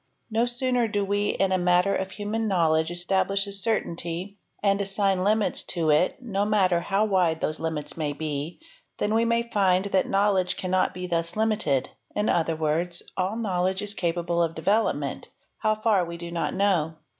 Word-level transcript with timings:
No 0.31 0.47
sooner 0.47 0.87
do 0.87 1.05
we 1.05 1.29
in 1.29 1.51
a 1.51 1.59
matter 1.59 1.95
of 1.95 2.09
human 2.09 2.47
knowledge 2.47 2.89
establish 2.89 3.45
a 3.45 3.53
certainty 3.53 4.39
and 4.63 4.81
assign 4.81 5.23
limits 5.23 5.61
to 5.65 5.91
it, 5.91 6.19
no 6.19 6.43
matter 6.43 6.79
how 6.79 7.05
wide 7.05 7.39
thos 7.39 7.59
limits 7.59 7.95
may 7.95 8.11
be, 8.11 8.59
than 8.97 9.13
we 9.13 9.43
find 9.43 9.85
that 9.85 10.09
knowledge 10.09 10.57
cannot 10.57 10.95
be 10.95 11.05
thus 11.05 11.35
limited; 11.35 11.91
i 12.15 12.21
other 12.21 12.55
words, 12.55 13.03
all 13.15 13.35
knowledge 13.37 13.83
is 13.83 13.93
capable 13.93 14.41
of 14.41 14.55
development—how 14.55 15.75
far 15.75 15.99
w 15.99 16.17
do 16.17 16.31
not 16.31 16.55
know. 16.55 16.95